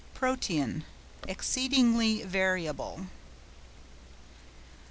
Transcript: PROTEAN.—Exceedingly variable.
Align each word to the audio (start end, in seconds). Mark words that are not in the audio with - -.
PROTEAN.—Exceedingly 0.15 2.23
variable. 2.23 3.05